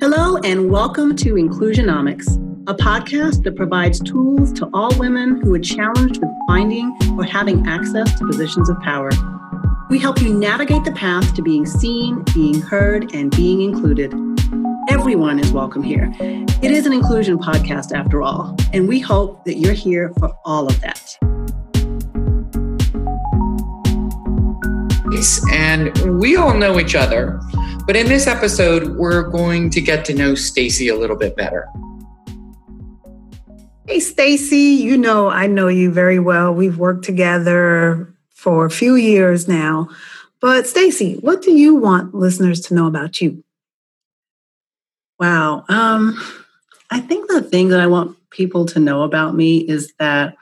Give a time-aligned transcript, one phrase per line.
[0.00, 2.26] Hello, and welcome to Inclusionomics,
[2.66, 7.66] a podcast that provides tools to all women who are challenged with finding or having
[7.66, 9.10] access to positions of power.
[9.90, 14.14] We help you navigate the path to being seen, being heard, and being included.
[14.88, 16.10] Everyone is welcome here.
[16.18, 20.66] It is an inclusion podcast after all, and we hope that you're here for all
[20.66, 21.18] of that.
[25.52, 27.38] And we all know each other.
[27.90, 31.66] But in this episode, we're going to get to know Stacy a little bit better.
[33.88, 36.54] Hey, Stacy, you know I know you very well.
[36.54, 39.88] We've worked together for a few years now.
[40.40, 43.42] But Stacy, what do you want listeners to know about you?
[45.18, 45.64] Wow.
[45.68, 46.16] Um,
[46.92, 50.36] I think the thing that I want people to know about me is that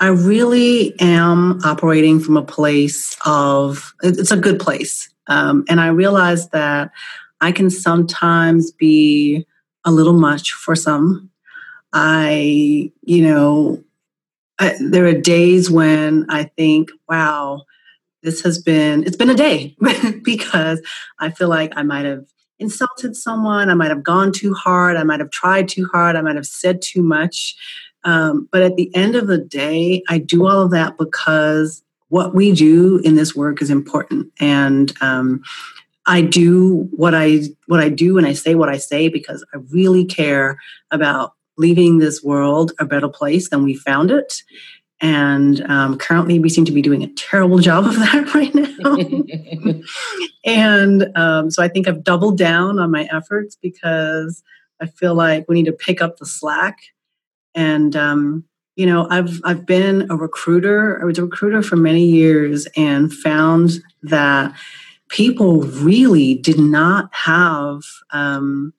[0.00, 5.13] I really am operating from a place of it's a good place.
[5.26, 6.90] Um, and I realized that
[7.40, 9.46] I can sometimes be
[9.84, 11.30] a little much for some.
[11.92, 13.84] I, you know,
[14.58, 17.62] I, there are days when I think, wow,
[18.22, 19.76] this has been, it's been a day
[20.22, 20.80] because
[21.18, 22.24] I feel like I might have
[22.58, 26.22] insulted someone, I might have gone too hard, I might have tried too hard, I
[26.22, 27.56] might have said too much.
[28.04, 31.82] Um, but at the end of the day, I do all of that because
[32.14, 34.32] what we do in this work is important.
[34.38, 35.42] And um,
[36.06, 39.56] i do what i what i do and i say what i say because i
[39.70, 40.58] really care
[40.90, 44.42] about leaving this world a better place than we found it.
[45.00, 49.80] And um, currently we seem to be doing a terrible job of that right now.
[50.46, 54.42] And um, so i think i've doubled down on my efforts because
[54.80, 56.76] i feel like we need to pick up the slack.
[57.54, 58.44] And um,
[58.76, 63.12] you know i've i've been a recruiter i was a recruiter for many years and
[63.12, 64.54] found that
[65.08, 68.72] people really did not have um,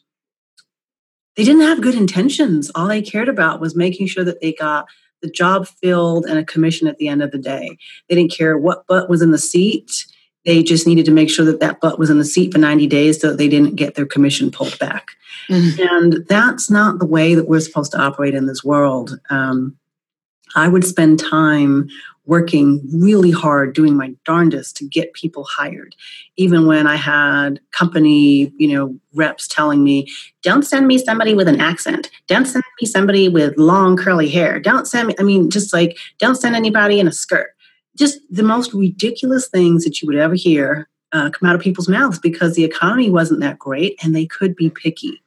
[1.36, 2.72] they didn't have good intentions.
[2.76, 4.88] All they cared about was making sure that they got
[5.22, 7.78] the job filled and a commission at the end of the day.
[8.08, 10.06] They didn't care what butt was in the seat.
[10.46, 12.88] They just needed to make sure that that butt was in the seat for 90
[12.88, 15.12] days so that they didn't get their commission pulled back.
[15.50, 15.82] Mm-hmm.
[15.90, 19.20] and that's not the way that we're supposed to operate in this world.
[19.30, 19.78] Um,
[20.56, 21.90] I would spend time
[22.26, 25.96] working really hard, doing my darndest to get people hired.
[26.38, 30.08] Even when I had company, you know, reps telling me,
[30.42, 32.10] "Don't send me somebody with an accent.
[32.28, 34.60] Don't send me somebody with long curly hair.
[34.60, 37.52] Don't send me." I mean, just like, don't send anybody in a skirt.
[37.96, 41.88] Just the most ridiculous things that you would ever hear uh, come out of people's
[41.88, 45.22] mouths because the economy wasn't that great and they could be picky,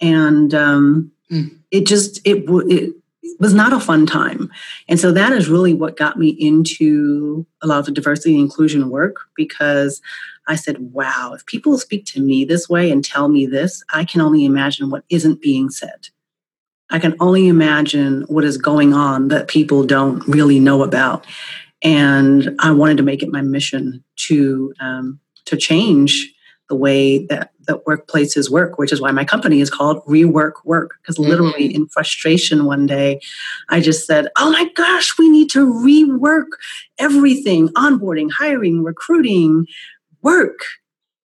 [0.00, 1.50] and um, mm.
[1.70, 2.94] it just it it
[3.38, 4.50] was not a fun time.
[4.88, 8.42] And so that is really what got me into a lot of the diversity and
[8.42, 10.00] inclusion work because
[10.48, 14.04] I said, wow, if people speak to me this way and tell me this, I
[14.04, 16.08] can only imagine what isn't being said.
[16.90, 21.26] I can only imagine what is going on that people don't really know about.
[21.82, 26.32] And I wanted to make it my mission to um, to change
[26.68, 30.92] the way that that workplaces work, which is why my company is called Rework Work.
[31.00, 31.30] Because mm-hmm.
[31.30, 33.20] literally, in frustration, one day,
[33.70, 36.46] I just said, "Oh my gosh, we need to rework
[36.98, 39.66] everything: onboarding, hiring, recruiting,
[40.22, 40.58] work."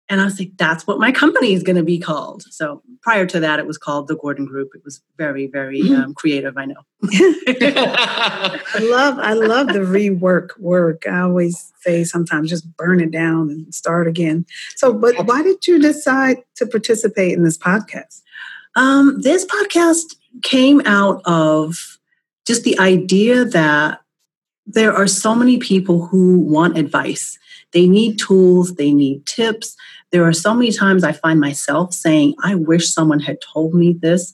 [0.10, 2.44] And I was like, that's what my company is going to be called.
[2.50, 4.72] So prior to that, it was called the Gordon Group.
[4.76, 6.02] It was very, very mm-hmm.
[6.02, 6.58] um, creative.
[6.58, 6.82] I know.
[7.04, 11.08] I love, I love the rework work.
[11.08, 14.46] I always say sometimes just burn it down and start again.
[14.76, 18.22] So, but why did you decide to participate in this podcast?
[18.76, 21.98] Um, this podcast came out of
[22.46, 24.02] just the idea that
[24.66, 27.38] there are so many people who want advice
[27.74, 29.76] they need tools, they need tips.
[30.12, 33.94] There are so many times I find myself saying, I wish someone had told me
[33.94, 34.34] this.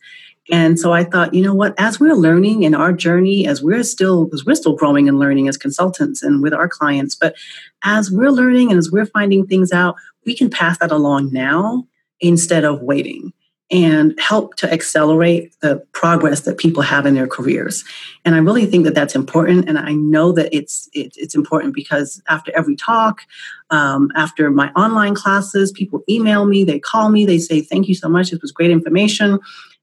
[0.52, 3.84] And so I thought, you know what, as we're learning in our journey, as we're
[3.84, 7.36] still, because we're still growing and learning as consultants and with our clients, but
[7.84, 9.96] as we're learning and as we're finding things out,
[10.26, 11.88] we can pass that along now
[12.20, 13.32] instead of waiting
[13.72, 17.84] and help to accelerate the progress that people have in their careers.
[18.26, 19.70] And I really think that that's important.
[19.70, 23.22] And I know that it's it, it's important because after every talk,
[23.70, 27.96] um, after my online classes, people email me, they call me, they say, "Thank you
[27.96, 28.34] so much.
[28.34, 29.40] It was great information."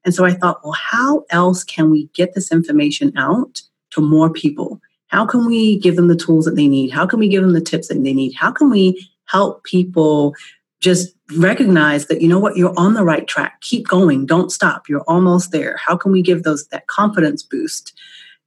[0.06, 3.60] And so I thought, well, how else can we get this information out
[3.90, 4.80] to more people?
[5.08, 6.90] How can we give them the tools that they need?
[6.90, 8.32] How can we give them the tips that they need?
[8.34, 10.34] How can we help people
[10.80, 13.61] just recognize that you know what you're on the right track.
[13.61, 14.26] Keep going.
[14.26, 14.88] Don't stop.
[14.88, 15.76] You're almost there.
[15.76, 17.93] How can we give those that confidence boost?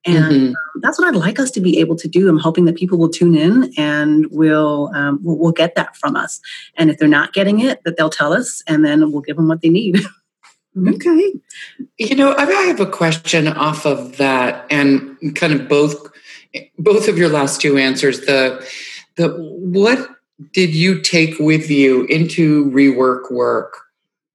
[0.06, 0.48] And mm-hmm.
[0.48, 2.30] um, that's what i'd like us to be able to do.
[2.30, 6.16] I'm hoping that people will tune in and will um, will will get that from
[6.16, 6.40] us.
[6.76, 9.48] And if they're not getting it that they'll tell us and then we'll give them
[9.48, 10.00] what they need.
[10.88, 11.34] Okay.
[11.98, 15.96] You know, I have a question off of that, and kind of both
[16.78, 18.22] both of your last two answers.
[18.22, 18.66] The
[19.16, 20.10] the what
[20.54, 23.78] did you take with you into rework work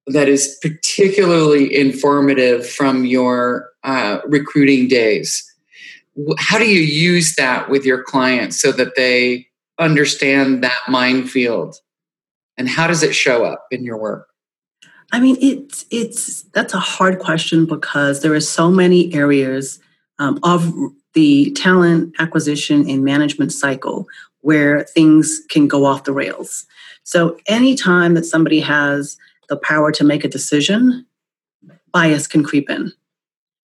[0.07, 5.43] that is particularly informative from your uh, recruiting days?
[6.37, 9.47] How do you use that with your clients so that they
[9.79, 11.75] understand that minefield?
[12.57, 14.27] And how does it show up in your work?
[15.11, 19.79] I mean, it's it's that's a hard question because there are so many areas
[20.19, 20.73] um, of
[21.13, 24.07] the talent acquisition and management cycle
[24.45, 26.67] where things can go off the rails.
[27.01, 29.17] So anytime that somebody has
[29.49, 31.03] the power to make a decision,
[31.91, 32.93] bias can creep in.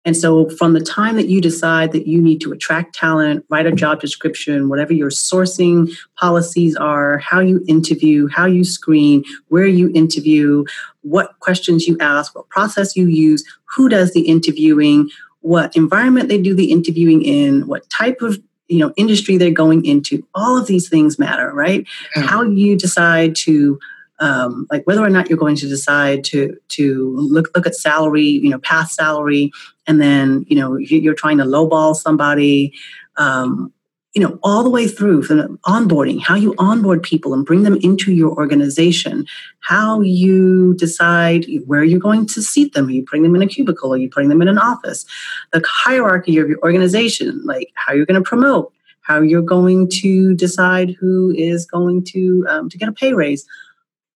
[0.06, 3.66] And so, from the time that you decide that you need to attract talent, write
[3.66, 9.66] a job description, whatever your sourcing policies are, how you interview, how you screen, where
[9.66, 10.64] you interview,
[11.02, 15.10] what questions you ask, what process you use, who does the interviewing,
[15.42, 19.86] what environment they do the interviewing in, what type of you know industry they're going
[19.86, 21.88] into all of these things matter right?
[22.16, 23.80] How you decide to
[24.19, 28.24] um, like whether or not you're going to decide to to look look at salary,
[28.24, 29.52] you know, past salary,
[29.86, 32.74] and then you know you're trying to lowball somebody,
[33.18, 33.72] um,
[34.18, 37.78] you know, all the way through from onboarding, how you onboard people and bring them
[37.84, 39.28] into your organization,
[39.60, 42.88] how you decide where you're going to seat them.
[42.88, 43.94] Are you putting them in a cubicle?
[43.94, 45.06] Are you putting them in an office?
[45.54, 50.34] The hierarchy of your organization, like how you're going to promote, how you're going to
[50.34, 53.46] decide who is going to um, to get a pay raise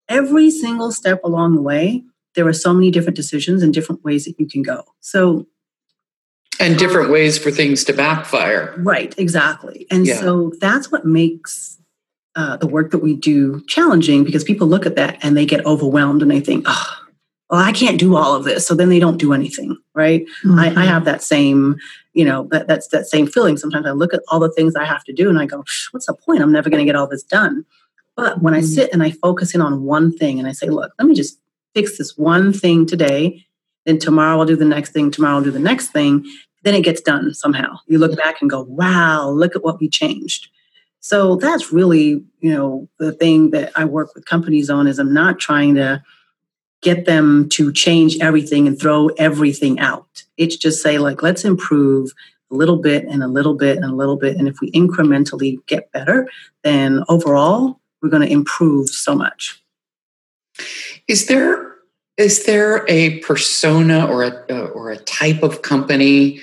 [0.09, 2.03] every single step along the way,
[2.33, 4.83] there are so many different decisions and different ways that you can go.
[4.99, 5.45] So,
[6.59, 8.75] and different um, ways for things to backfire.
[8.77, 9.87] Right, exactly.
[9.89, 10.19] And yeah.
[10.19, 11.79] so that's what makes
[12.35, 15.65] uh, the work that we do challenging because people look at that and they get
[15.65, 16.97] overwhelmed and they think, oh,
[17.49, 18.65] well, I can't do all of this.
[18.65, 20.25] So then they don't do anything, right?
[20.45, 20.59] Mm-hmm.
[20.59, 20.81] I, I, mm-hmm.
[20.81, 21.75] have that same,
[22.13, 23.57] you know, that, that's that same feeling.
[23.57, 26.05] Sometimes I look at all the things I have to do and I go, what's
[26.05, 26.41] the point?
[26.41, 27.65] I'm never going to get all this done.
[28.15, 28.67] But when I mm-hmm.
[28.67, 31.39] sit and I focus in on one thing and I say, look, let me just
[31.75, 33.45] fix this one thing today,
[33.85, 36.25] then tomorrow I'll do the next thing, tomorrow I'll do the next thing,
[36.63, 37.77] then it gets done somehow.
[37.87, 40.49] You look back and go, wow, look at what we changed.
[40.99, 45.13] So that's really, you know, the thing that I work with companies on is I'm
[45.13, 46.03] not trying to
[46.81, 50.23] get them to change everything and throw everything out.
[50.37, 52.11] It's just say like let's improve
[52.51, 55.65] a little bit and a little bit and a little bit and if we incrementally
[55.67, 56.27] get better,
[56.63, 59.63] then overall we're going to improve so much.
[61.07, 61.70] Is there
[62.21, 66.39] is there a persona or a uh, or a type of company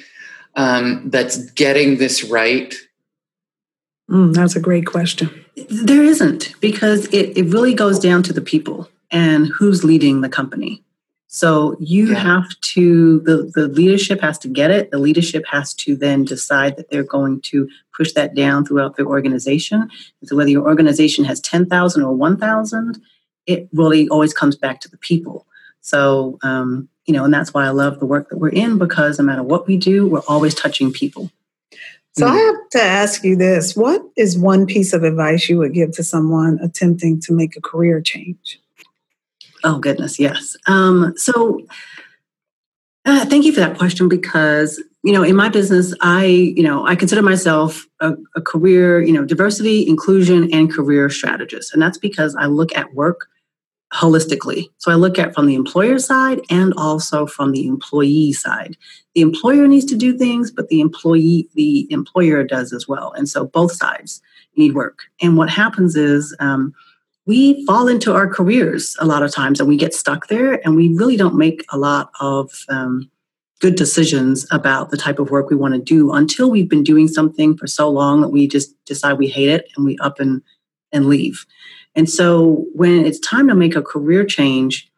[0.56, 2.74] um, that's getting this right?
[4.10, 5.44] Mm, that's a great question.
[5.70, 10.28] There isn't because it, it really goes down to the people and who's leading the
[10.28, 10.82] company.
[11.30, 12.20] So you yeah.
[12.20, 14.90] have to, the, the leadership has to get it.
[14.90, 19.06] The leadership has to then decide that they're going to push that down throughout their
[19.06, 19.90] organization.
[20.24, 23.02] So whether your organization has 10,000 or 1,000,
[23.46, 25.46] it really always comes back to the people.
[25.80, 29.18] So, um, you know, and that's why I love the work that we're in because
[29.18, 31.30] no matter what we do, we're always touching people.
[32.16, 32.36] So mm-hmm.
[32.36, 35.92] I have to ask you this what is one piece of advice you would give
[35.92, 38.60] to someone attempting to make a career change?
[39.64, 40.56] Oh, goodness, yes.
[40.66, 41.66] Um, so,
[43.04, 46.84] uh, thank you for that question because you know in my business i you know
[46.86, 51.96] i consider myself a, a, career you know diversity inclusion and career strategist and that's
[51.96, 53.28] because i look at work
[53.92, 54.68] holistically.
[54.78, 58.76] So i look at from the employer side and also from the employee side.
[59.14, 63.12] The employer needs to do things but the employee the employer does as well.
[63.12, 64.20] And so both sides
[64.56, 65.00] need work.
[65.22, 66.74] And what happens is um,
[67.24, 70.76] we fall into our careers a lot of times and we get stuck there and
[70.76, 73.10] we really don't make a lot of um,
[73.60, 77.08] good decisions about the type of work we want to do until we've been doing
[77.08, 80.42] something for so long that we just decide we hate it and we up and,
[80.92, 81.44] and leave.
[81.98, 84.88] And so when it's time to make a career change,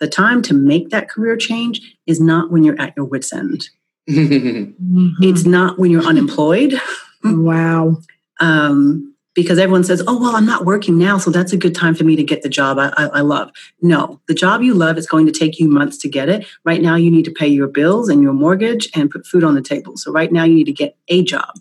[0.00, 3.68] the time to make that career change is not when you're at your wits' end.
[4.10, 5.10] mm-hmm.
[5.20, 6.74] It's not when you're unemployed.
[7.22, 7.96] wow.
[8.40, 11.94] Um, because everyone says, oh, well, I'm not working now, so that's a good time
[11.94, 13.52] for me to get the job I, I, I, love.
[13.80, 16.44] No, the job you love is going to take you months to get it.
[16.64, 19.54] Right now, you need to pay your bills and your mortgage and put food on
[19.54, 19.96] the table.
[19.96, 21.54] So, right now, you need to get a job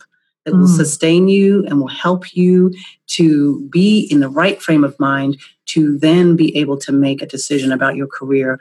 [0.47, 0.61] that mm.
[0.61, 2.73] will sustain you and will help you
[3.07, 7.25] to be in the right frame of mind to then be able to make a
[7.25, 8.57] decision about your career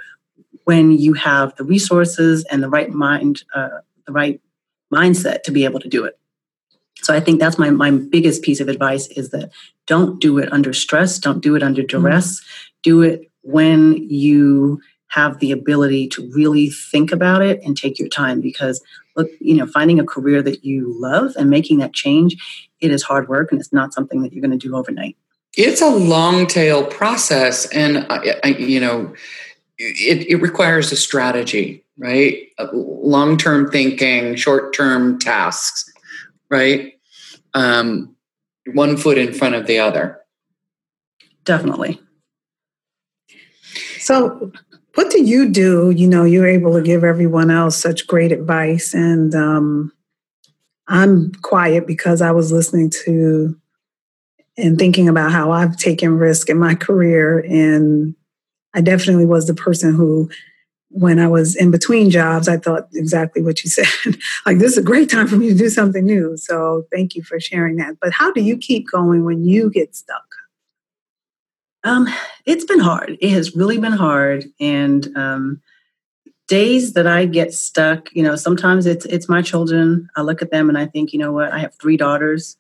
[0.64, 3.68] when you have the resources and the right mind, uh,
[4.04, 4.40] the right
[4.92, 6.18] mindset to be able to do it.
[7.02, 9.52] So I think that's my, my biggest piece of advice is that
[9.86, 12.02] don't do it under stress, don't do it under mm-hmm.
[12.02, 12.40] duress.
[12.40, 12.72] Mm-hmm.
[12.82, 18.08] Do it when you have the ability to really think about it and take your
[18.08, 18.82] time because
[19.16, 22.36] look you know finding a career that you love and making that change
[22.80, 25.16] it is hard work and it's not something that you're going to do overnight.
[25.56, 29.14] It's a long tail process and I, I, you know
[29.78, 32.48] it, it requires a strategy right?
[32.72, 35.90] Long term thinking short term tasks
[36.50, 36.94] right?
[37.54, 38.14] Um,
[38.72, 40.20] one foot in front of the other.
[41.44, 42.00] Definitely.
[43.98, 44.52] So
[44.96, 48.92] what do you do you know you're able to give everyone else such great advice
[48.92, 49.92] and um,
[50.88, 53.56] i'm quiet because i was listening to
[54.56, 57.40] and thinking about how I've taken risk in my career.
[57.40, 58.14] And
[58.74, 60.30] I definitely was the person who,
[60.88, 64.16] when I was in between jobs, I thought exactly what you said.
[64.46, 66.36] like, this is a great time for me to do something new.
[66.36, 67.96] So thank you for sharing that.
[68.00, 70.24] But how do you keep going when you get stuck?
[71.84, 72.08] Um,
[72.46, 73.18] it's been hard.
[73.20, 74.46] It has really been hard.
[74.60, 75.60] And um,
[76.48, 80.08] days that I get stuck, you know, sometimes it's it's my children.
[80.16, 82.56] I look at them and I think, you know what, I have three daughters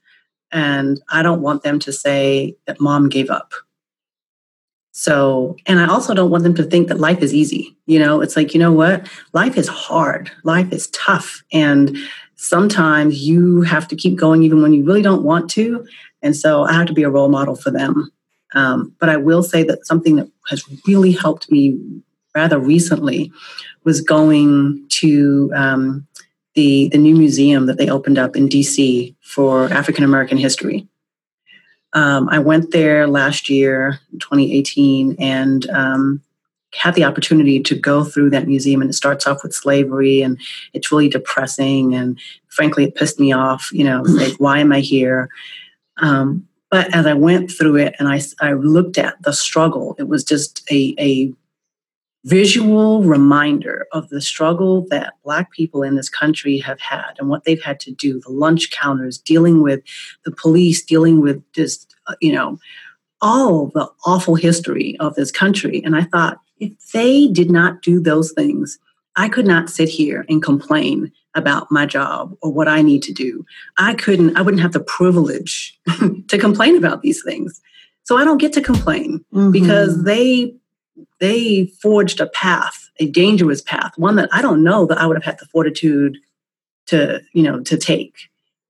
[0.52, 3.52] and I don't want them to say that mom gave up.
[4.92, 7.76] So, and I also don't want them to think that life is easy.
[7.84, 9.06] You know, it's like, you know what?
[9.34, 11.44] Life is hard, life is tough.
[11.52, 11.96] And
[12.36, 15.86] sometimes you have to keep going even when you really don't want to.
[16.22, 18.10] And so I have to be a role model for them.
[18.56, 21.78] Um, but I will say that something that has really helped me
[22.34, 23.30] rather recently
[23.84, 26.06] was going to um,
[26.54, 30.88] the, the new museum that they opened up in DC for African American history.
[31.92, 36.22] Um, I went there last year, 2018, and um,
[36.74, 38.80] had the opportunity to go through that museum.
[38.80, 40.38] And it starts off with slavery, and
[40.72, 41.94] it's really depressing.
[41.94, 43.70] And frankly, it pissed me off.
[43.72, 45.28] You know, like, why am I here?
[45.98, 50.08] Um, but as I went through it and I, I looked at the struggle, it
[50.08, 51.32] was just a, a
[52.24, 57.44] visual reminder of the struggle that Black people in this country have had and what
[57.44, 59.80] they've had to do the lunch counters, dealing with
[60.24, 62.58] the police, dealing with just, uh, you know,
[63.22, 65.82] all the awful history of this country.
[65.84, 68.78] And I thought, if they did not do those things,
[69.16, 73.12] I could not sit here and complain about my job or what I need to
[73.12, 73.44] do.
[73.78, 75.78] I couldn't, I wouldn't have the privilege
[76.28, 77.60] to complain about these things.
[78.04, 79.50] So I don't get to complain mm-hmm.
[79.50, 80.54] because they
[81.18, 85.16] they forged a path, a dangerous path, one that I don't know that I would
[85.16, 86.18] have had the fortitude
[86.86, 88.14] to, you know, to take.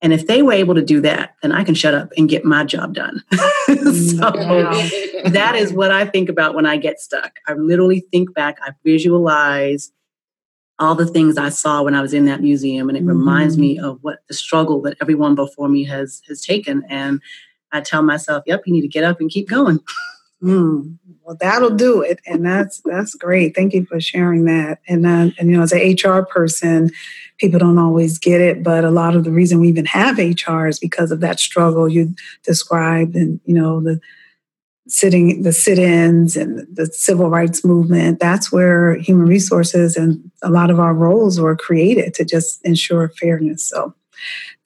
[0.02, 2.44] And if they were able to do that, then I can shut up and get
[2.44, 3.22] my job done.
[3.32, 7.38] so that is what I think about when I get stuck.
[7.46, 9.90] I literally think back, I visualize
[10.78, 13.18] all the things I saw when I was in that museum, and it mm-hmm.
[13.18, 16.84] reminds me of what the struggle that everyone before me has has taken.
[16.88, 17.20] And
[17.72, 19.80] I tell myself, "Yep, you need to get up and keep going."
[20.42, 23.54] Mm, well, that'll do it, and that's that's great.
[23.54, 24.80] Thank you for sharing that.
[24.86, 26.90] And uh, and you know, as an HR person,
[27.38, 30.66] people don't always get it, but a lot of the reason we even have HR
[30.66, 32.14] is because of that struggle you
[32.44, 33.98] described, and you know the
[34.88, 38.20] sitting the sit-ins and the civil rights movement.
[38.20, 43.08] That's where human resources and a lot of our roles were created to just ensure
[43.08, 43.68] fairness.
[43.68, 43.94] So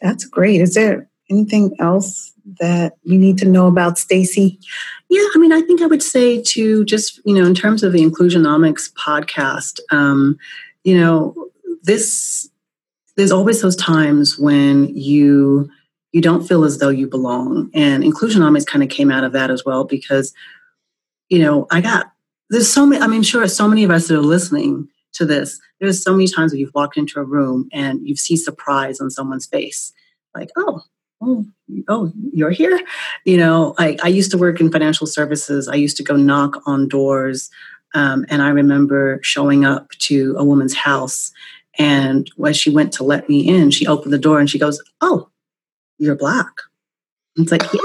[0.01, 0.61] that's great.
[0.61, 4.59] Is there anything else that we need to know about Stacy?
[5.09, 7.93] Yeah, I mean, I think I would say to just, you know, in terms of
[7.93, 10.39] the Inclusionomics podcast, um,
[10.85, 11.35] you know,
[11.83, 12.49] this,
[13.17, 15.71] there's always those times when you,
[16.13, 17.71] you don't feel as though you belong.
[17.75, 20.35] And Inclusionomics kind of came out of that as well because,
[21.29, 22.13] you know, I got,
[22.49, 25.61] there's so many, I mean, sure, so many of us that are listening to this,
[25.81, 29.11] there's so many times where you've walked into a room and you see surprise on
[29.11, 29.93] someone's face.
[30.35, 30.83] Like, oh,
[31.21, 31.45] oh,
[31.89, 32.81] oh, you're here.
[33.25, 35.69] You know, I, I used to work in financial services.
[35.69, 37.51] I used to go knock on doors.
[37.95, 41.33] Um, and I remember showing up to a woman's house.
[41.79, 44.83] And when she went to let me in, she opened the door and she goes,
[45.01, 45.30] Oh,
[46.01, 46.53] you're black.
[47.37, 47.81] It's like, Yeah,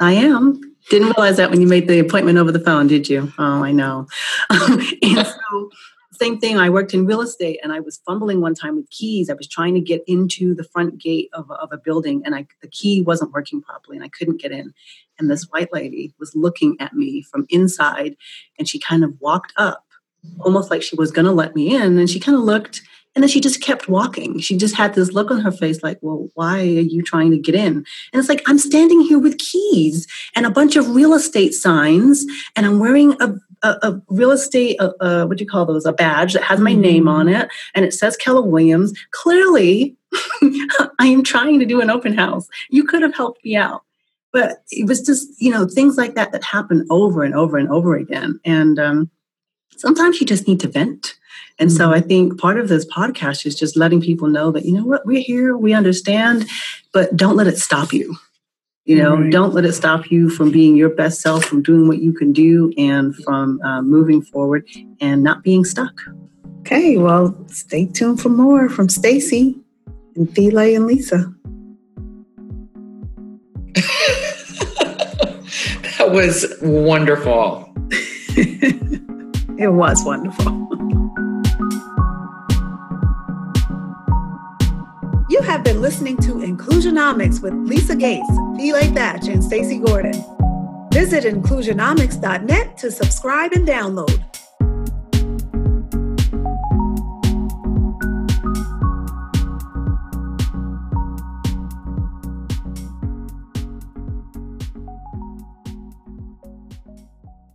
[0.00, 0.60] I am.
[0.90, 3.32] Didn't realize that when you made the appointment over the phone, did you?
[3.38, 4.06] Oh, I know.
[4.50, 5.70] and so
[6.12, 6.58] same thing.
[6.58, 9.28] I worked in real estate and I was fumbling one time with keys.
[9.28, 12.46] I was trying to get into the front gate of, of a building and I,
[12.62, 14.72] the key wasn't working properly and I couldn't get in.
[15.18, 18.16] And this white lady was looking at me from inside
[18.58, 19.84] and she kind of walked up
[20.40, 21.98] almost like she was going to let me in.
[21.98, 22.82] And she kind of looked
[23.16, 24.38] and then she just kept walking.
[24.40, 27.38] She just had this look on her face like, well, why are you trying to
[27.38, 27.76] get in?
[27.76, 30.06] And it's like, I'm standing here with keys
[30.36, 34.76] and a bunch of real estate signs, and I'm wearing a, a, a real estate,
[34.80, 35.86] uh, uh, what do you call those?
[35.86, 36.82] A badge that has my mm-hmm.
[36.82, 38.92] name on it and it says Keller Williams.
[39.12, 39.96] Clearly,
[40.98, 42.46] I am trying to do an open house.
[42.68, 43.82] You could have helped me out.
[44.30, 47.70] But it was just, you know, things like that that happen over and over and
[47.70, 48.38] over again.
[48.44, 49.10] And, um,
[49.76, 51.14] sometimes you just need to vent.
[51.58, 54.74] And so I think part of this podcast is just letting people know that, you
[54.74, 56.46] know what, we're here, we understand,
[56.92, 58.16] but don't let it stop you.
[58.84, 59.32] You know, right.
[59.32, 62.32] don't let it stop you from being your best self, from doing what you can
[62.32, 64.64] do, and from uh, moving forward
[65.00, 66.00] and not being stuck.
[66.60, 69.58] Okay, well, stay tuned for more from Stacy
[70.14, 71.34] and Thiele and Lisa.
[75.98, 77.74] that was wonderful.
[79.58, 80.52] it was wonderful.
[85.28, 90.14] You have been listening to Inclusionomics with Lisa Gates, Thiele Thatch, and Stacy Gordon.
[90.92, 94.35] Visit inclusionomics.net to subscribe and download.